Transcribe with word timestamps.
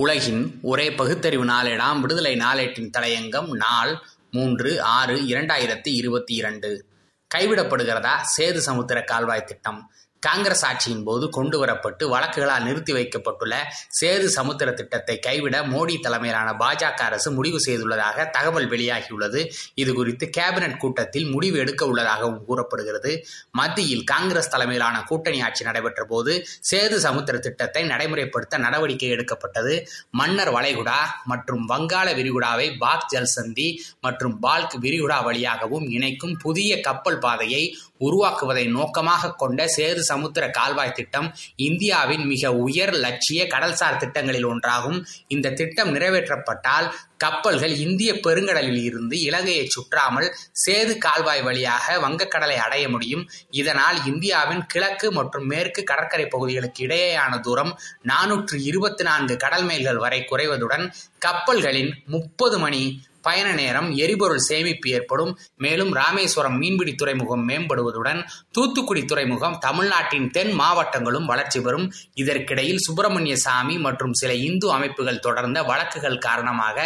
உலகின் 0.00 0.58
ஒரே 0.62 0.94
பகுத்தறிவு 0.94 1.44
நாளேடாம் 1.44 2.00
விடுதலை 2.00 2.36
நாளேட்டின் 2.36 2.90
தலையங்கம் 2.98 3.48
நாள் 3.48 4.02
மூன்று 4.30 4.82
ஆறு 4.82 5.16
இரண்டாயிரத்தி 5.16 5.88
இருபத்தி 5.92 6.34
இரண்டு. 6.34 6.86
கைவிடப்படுகிறதா 7.34 8.12
சேது 8.36 8.56
சமுத்திர 8.56 9.02
கால்வாய் 9.02 9.44
திட்டம்? 9.44 9.92
காங்கிரஸ் 10.26 10.64
ஆட்சியின் 10.66 11.02
போது 11.08 11.24
கொண்டு 11.28 11.56
வரப்பட்டு 11.64 12.04
வழக்குகளால் 12.12 12.64
நிறுத்தி 12.68 12.92
வைக்கப்பட்டுள்ள 12.92 13.56
சேது 13.98 14.26
சமுத்திர 14.36 14.72
திட்டத்தை 14.72 15.18
கைவிட 15.18 15.56
மோடி 15.62 15.94
தலைமையிலான 16.00 16.48
பாஜக 16.62 17.02
அரசு 17.08 17.30
முடிவு 17.30 17.58
செய்துள்ளதாக 17.66 18.26
தகவல் 18.30 18.68
வெளியாகியுள்ளது. 18.68 19.40
இது 19.74 19.92
குறித்து 19.94 20.26
கேபினட் 20.38 20.76
கூட்டத்தில் 20.76 21.28
முடிவு 21.34 21.58
எடுக்க 21.58 21.86
உள்ளதாகவும் 21.86 22.44
கூறப்படுகிறது. 22.44 23.12
மத்தியில் 23.50 24.04
காங்கிரஸ் 24.04 24.50
தலைமையிலான 24.50 25.02
கூட்டணி 25.02 25.40
ஆட்சி 25.40 25.64
நடைபெற்ற 25.64 26.04
போது 26.04 26.34
சேது 26.70 26.98
சமுத்திர 27.06 27.38
திட்டத்தை 27.38 27.84
நடைமுறைப்படுத்த 27.84 28.58
நடவடிக்கை 28.58 29.08
எடுக்கப்பட்டது. 29.08 29.74
மன்னர் 30.10 30.52
வளைகுடா 30.54 30.98
மற்றும் 31.24 31.64
வங்காள 31.66 32.08
விரிகுடாவை 32.14 32.68
பாக் 32.78 33.08
ஜல்சந்தி 33.14 33.68
மற்றும் 34.00 34.36
பால்க் 34.42 34.76
விரிகுடா 34.86 35.20
வழியாகவும் 35.24 35.88
இணைக்கும் 35.90 36.36
புதிய 36.42 36.80
கப்பல் 36.80 37.18
பாதையை 37.18 37.62
உருவாக்குவதை 38.06 38.64
நோக்கமாக 38.70 39.32
கொண்ட 39.32 39.66
சேது 39.76 40.02
சமுத்திர 40.10 40.44
கால்வாய் 40.58 40.96
திட்டம் 40.98 41.28
இந்தியாவின் 41.68 42.24
மிக 42.32 42.52
உயர் 42.66 42.94
லட்சிய 43.04 43.42
கடல்சார் 43.54 44.00
திட்டங்களில் 44.02 44.48
ஒன்றாகும். 44.52 44.98
இந்த 45.34 45.54
திட்டம் 45.60 45.92
நிறைவேற்றப்பட்டால் 45.94 46.88
கப்பல்கள் 47.22 47.74
இந்திய 47.84 48.10
பெருங்கடலில் 48.24 48.82
இருந்து 48.88 49.14
இலங்கையை 49.28 49.64
சுற்றாமல் 49.74 50.28
சேது 50.62 50.92
கால்வாய் 51.04 51.42
வழியாக 51.46 51.96
வங்கக்கடலை 52.04 52.58
அடைய 52.66 52.84
முடியும். 52.94 53.24
இதனால் 53.60 53.98
இந்தியாவின் 54.10 54.64
கிழக்கு 54.72 55.08
மற்றும் 55.18 55.48
மேற்கு 55.52 55.82
கடற்கரை 55.90 56.26
பகுதிகளுக்கு 56.34 56.82
இடையேயான 56.86 57.40
தூரம் 57.40 57.72
நானூற்று 58.10 58.56
இருபத்தி 58.70 59.04
நான்கு 59.08 59.36
கடல் 59.44 59.66
மைல்கள் 59.70 60.02
வரை 60.04 60.20
குறைவதுடன் 60.30 60.86
கப்பல்களின் 61.26 61.92
முப்பது 62.14 62.58
மணி 62.64 62.82
பயண 63.28 63.48
நேரம் 63.60 63.88
எரிபொருள் 64.04 64.46
சேமிப்பு 64.48 64.88
ஏற்படும். 64.96 65.32
மேலும் 65.64 65.92
ராமேஸ்வரம் 66.00 66.56
மீன்பிடி 66.62 66.94
துறைமுகம் 66.94 67.44
மேம்படுவதுடன் 67.50 68.20
தூத்துக்குடி 68.56 69.02
துறைமுகம் 69.04 69.56
தமிழ்நாட்டின் 69.66 70.28
தென் 70.36 70.52
மாவட்டங்களும் 70.60 71.28
வளர்ச்சி 71.32 71.60
பெறும். 71.66 71.86
இதற்கிடையில் 72.22 72.84
சுப்பிரமணிய 72.86 73.36
சாமி 73.46 73.76
மற்றும் 73.86 74.16
சில 74.20 74.32
இந்து 74.48 74.66
அமைப்புகள் 74.76 75.24
தொடர்ந்த 75.26 75.58
வழக்குகள் 75.70 76.22
காரணமாக 76.26 76.76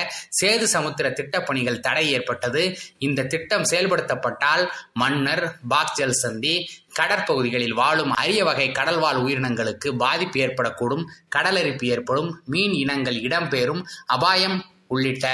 சேது 0.41 0.67
சமுத்திர 0.75 1.09
திட்டப்பணிகள் 1.19 1.83
தடை 1.87 2.05
ஏற்பட்டது. 2.17 2.63
இந்த 3.07 3.27
திட்டம் 3.33 3.69
செயல்படுத்தப்பட்டால் 3.73 4.65
மன்னர் 5.03 5.45
பாக்ஜல் 5.73 6.19
சந்தி 6.23 6.55
கடற்பகுதிகளில் 6.99 7.77
வாழும் 7.79 8.13
அரிய 8.23 8.41
வகை 8.45 8.67
கடல்வாழ் 8.79 9.21
உயிரினங்களுக்கு 9.25 9.89
பாதிப்பு 10.03 10.39
ஏற்படக்கூடும் 10.47 11.05
கடலரிப்பு 11.37 11.87
ஏற்படும் 11.95 12.31
மீன் 12.53 12.75
இனங்கள் 12.83 13.19
இடம்பெறும் 13.27 13.83
அபாயம் 14.17 14.59
உள்ளிட்ட 14.95 15.27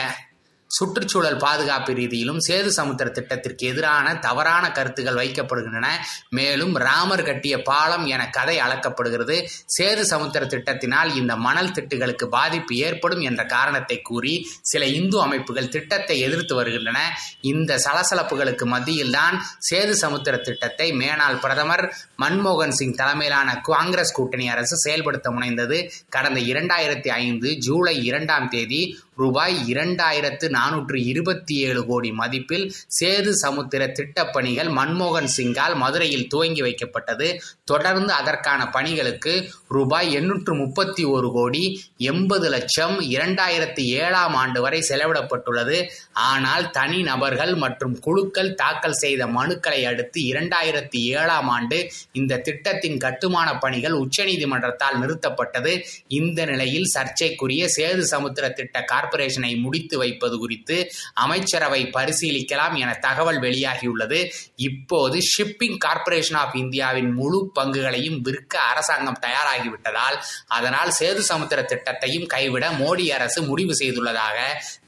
சுற்றுச்சூழல் 0.71 1.37
பாதுகாப்பு 1.37 1.93
ரீதியிலும் 1.93 2.41
சேது 2.49 2.67
சமுத்திர 2.67 3.11
திட்டத்திற்கு 3.11 3.67
எதிரான 3.67 4.17
தவறான 4.17 4.73
கருத்துக்கள் 4.73 5.15
வைக்கப்படுகின்றன. 5.15 5.87
மேலும் 6.29 6.75
ராமர் 6.77 7.23
கட்டிய 7.23 7.63
பாலம் 7.63 8.07
என 8.07 8.29
கதை 8.29 8.57
அளக்கப்படுகிறது. 8.59 9.37
சேது 9.79 10.01
சமுத்திர 10.01 10.45
திட்டத்தினால் 10.45 11.15
இந்த 11.15 11.37
மணல் 11.37 11.71
திட்டுகளுக்கு 11.71 12.25
பாதிப்பு 12.25 12.77
ஏற்படும் 12.77 13.21
என்ற 13.21 13.45
காரணத்தை 13.47 14.01
கூறி 14.03 14.35
சில 14.63 14.87
இந்து 14.87 15.23
அமைப்புகள் 15.23 15.69
திட்டத்தை 15.69 16.21
எதிர்த்து 16.21 16.55
வருகின்றன. 16.55 16.99
இந்த 17.41 17.77
சலசலப்புகளுக்கு 17.77 18.67
மத்தியில்தான் 18.75 19.39
சேது 19.71 19.91
சமுத்திர 19.91 20.37
திட்டத்தை 20.37 20.93
மேனாள் 20.93 21.41
பிரதமர் 21.41 21.85
மன்மோகன் 22.19 22.77
சிங் 22.79 22.95
தலைமையிலான 22.95 23.61
காங்கிரஸ் 23.61 24.13
கூட்டணி 24.13 24.49
அரசு 24.49 24.77
செயல்படுத்த 24.77 25.31
முனைந்தது. 25.31 25.91
கடந்த 26.09 26.41
இரண்டாயிரத்தி 26.41 27.09
ஐந்து 27.09 27.57
ஜூலை 27.59 28.05
இரண்டாம் 28.05 28.49
தேதி 28.49 28.83
ரூபாய் 29.17 29.57
இரண்டாயிரத்து 29.75 30.47
நானூற்று 30.59 30.99
இருபத்தி 31.07 31.55
ஏழு 31.61 31.83
கோடி 31.87 32.11
மதிப்பில் 32.11 32.67
சேது 33.01 33.31
சமுத்திர 33.43 33.87
திட்டப் 33.89 34.33
பணிகள் 34.33 34.71
மன்மோகன் 34.71 35.31
சிங்கால் 35.37 35.77
மதுரையில் 35.77 36.29
துவங்கி 36.29 36.63
வைக்கப்பட்டது. 36.63 37.29
தொடர்ந்து 37.65 38.13
அதற்கான 38.13 38.61
பணிகளுக்கு 38.69 39.33
ரூபாய் 39.69 40.13
எண்ணூற்று 40.13 40.55
முப்பத்தி 40.55 41.05
ஒரு 41.05 41.29
கோடி 41.33 41.63
எண்பது 41.97 42.49
லட்சம் 42.49 42.97
இரண்டாயிரத்தி 43.01 43.85
ஏழாம் 43.97 44.35
ஆண்டு 44.35 44.61
வரை 44.61 44.81
செலவிடப்பட்டுள்ளது. 44.89 45.79
ஆனால் 46.13 46.71
தனி 46.71 47.03
நபர்கள் 47.03 47.55
மற்றும் 47.55 47.97
குழுக்கள் 47.99 48.55
தாக்கல் 48.55 48.93
செய்த 48.93 49.27
மனுக்களை 49.27 49.81
அடுத்து 49.85 50.21
இரண்டாயிரத்தி 50.23 51.01
ஏழாம் 51.17 51.49
ஆண்டு 51.49 51.79
இந்த 52.13 52.39
திட்டத்தின் 52.39 52.99
கட்டுமான 52.99 53.59
பணிகள் 53.59 53.97
உச்சநீதிமன்றத்தால் 53.99 54.99
நிறுத்தப்பட்டது. 55.03 55.75
இந்த 56.09 56.45
நிலையில் 56.45 56.91
சர்ச்சைக்குரிய 56.95 57.65
சேது 57.77 58.05
சமுத்திர 58.15 58.49
திட்ட 58.49 58.85
கார்ப்பரேஷனை 58.93 59.53
முடித்து 59.57 59.99
வைப்பது 59.99 60.17
குறித்து 60.31 60.47
குறித்து 60.49 60.77
அமைச்சரவை 61.25 61.81
பரிசீலிக்கலாம் 61.97 62.77
என 62.83 62.91
தகவல் 63.07 63.41
வெளியாகியுள்ளது. 63.41 64.21
இப்போது 64.69 65.17
ஷிப்பிங் 65.31 65.79
கார்பரேஷன் 65.85 66.41
ஆஃப் 66.43 66.57
இந்தியாவின் 66.57 67.13
முழு 67.13 67.39
பங்குகளையும் 67.59 68.19
விற்க 68.21 68.55
அரசாங்கம் 68.73 69.23
தயாராகிவிட்டதால் 69.27 70.17
அதனால் 70.49 70.93
சேது 70.99 71.23
சமுத்திர 71.31 71.61
திட்டத்தையும் 71.63 72.27
கைவிட 72.27 72.65
மோடி 72.81 73.07
அரசு 73.09 73.43
முடிவு 73.43 73.75
செய்துள்ளதாக 73.81 74.39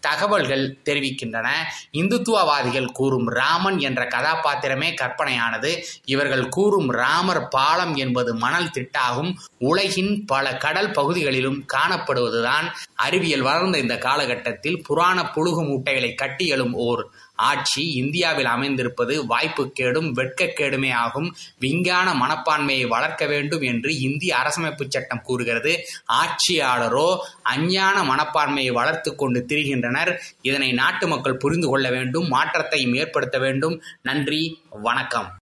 தகவல்கள் 0.00 0.64
தெரிவிக்கின்றன. 0.84 1.48
இந்துத்துவவாதிகள் 1.92 2.92
கூறும் 2.92 3.28
ராமன் 3.30 3.78
என்ற 3.78 4.02
கதாபாத்திரமே 4.04 4.90
கற்பனையானது. 4.94 5.70
இவர்கள் 6.04 6.44
கூறும் 6.48 6.88
ராமர் 6.92 7.42
பாலம் 7.48 7.94
என்பது 7.94 8.30
மணல் 8.34 8.70
திட்டாகும். 8.76 9.32
உலகின் 9.58 10.12
பல 10.24 10.56
கடல் 10.56 10.90
பகுதிகளிலும் 10.90 11.60
காணப்படுவதுதான் 11.72 12.66
அறிவியல் 12.94 13.46
வளர்ந்த 13.48 13.78
இந்த 13.78 13.96
காலகட்டத்தில் 13.98 14.82
புராண 14.82 15.18
புழு 15.30 15.49
புழுகு 15.50 15.66
மூட்டைகளை 15.66 16.14
கட்டி 16.14 16.46
எழும் 16.46 16.74
ஓர் 16.74 17.06
ஆட்சி 17.34 17.92
இந்தியாவில் 17.92 18.44
அமைந்திருப்பது 18.44 19.22
வாய்ப்புக்கேடும் 19.22 20.12
வெட்கக்கேடுமே 20.12 20.92
ஆகும். 20.92 21.36
விஞ்ஞான 21.58 22.12
மனப்பான்மையை 22.12 22.86
வளர்க்க 22.86 23.26
வேண்டும் 23.26 23.60
என்று 23.60 24.00
இந்திய 24.00 24.36
அரசமைப்பு 24.36 24.88
சட்டம் 24.88 25.22
கூறுகிறது. 25.22 25.78
ஆட்சியாளரோ 26.08 27.18
அஞ்ஞான 27.42 28.02
மனப்பான்மையை 28.02 28.72
வளர்த்து 28.72 29.16
கொண்டு 29.16 29.44
திரிகின்றனர். 29.48 30.18
இதனை 30.42 30.72
நாட்டு 30.72 31.08
மக்கள் 31.08 31.36
புரிந்து 31.36 31.68
கொள்ள 31.68 31.90
வேண்டும் 31.90 32.28
மாற்றத்தையும் 32.28 32.94
ஏற்படுத்த 32.94 33.38
வேண்டும். 33.38 33.82
நன்றி 34.02 34.62
வணக்கம். 34.70 35.38